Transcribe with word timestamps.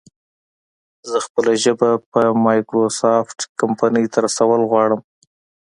زه 1.09 1.17
خپله 1.25 1.51
ژبه 1.63 1.89
په 2.11 2.21
مايکروسافټ 2.45 3.39
کمپنۍ 3.59 4.05
ته 4.13 4.17
رسول 4.25 4.61
غواړم 4.71 5.01